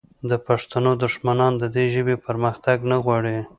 د 0.29 0.31
پښتنو 0.47 0.91
دښمنان 1.03 1.53
د 1.57 1.63
دې 1.75 1.85
ژبې 1.93 2.15
پرمختګ 2.25 2.77
نه 2.91 2.97
غواړي 3.03 3.37